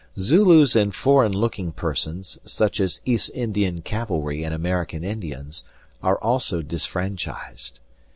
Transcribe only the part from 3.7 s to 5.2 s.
cavalry and American